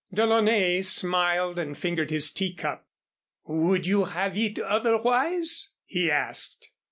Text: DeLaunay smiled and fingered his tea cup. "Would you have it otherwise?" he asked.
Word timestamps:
DeLaunay 0.11 0.81
smiled 0.83 1.59
and 1.59 1.77
fingered 1.77 2.09
his 2.09 2.31
tea 2.31 2.55
cup. 2.55 2.87
"Would 3.47 3.85
you 3.85 4.05
have 4.05 4.35
it 4.35 4.57
otherwise?" 4.57 5.73
he 5.85 6.09
asked. 6.09 6.71